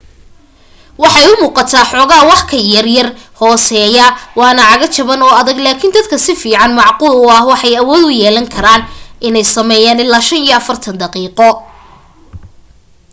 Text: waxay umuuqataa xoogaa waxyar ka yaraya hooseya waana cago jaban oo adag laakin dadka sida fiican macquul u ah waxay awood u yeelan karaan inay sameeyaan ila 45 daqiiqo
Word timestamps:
waxay 1.01 1.25
umuuqataa 1.33 1.89
xoogaa 1.91 2.27
waxyar 2.31 2.49
ka 2.49 2.57
yaraya 2.73 3.05
hooseya 3.39 4.05
waana 4.39 4.63
cago 4.69 4.87
jaban 4.95 5.21
oo 5.27 5.33
adag 5.41 5.57
laakin 5.65 5.93
dadka 5.95 6.15
sida 6.25 6.41
fiican 6.43 6.71
macquul 6.79 7.13
u 7.23 7.25
ah 7.37 7.43
waxay 7.51 7.73
awood 7.81 8.03
u 8.09 8.11
yeelan 8.19 8.47
karaan 8.53 8.81
inay 9.27 9.45
sameeyaan 9.55 10.03
ila 10.05 10.19
45 10.59 11.01
daqiiqo 11.01 11.49